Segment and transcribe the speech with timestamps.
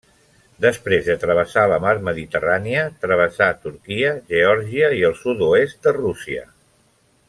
[0.63, 6.49] Després de travessar la mar Mediterrània, travessà Turquia, Geòrgia i el sud-oest de Rússia.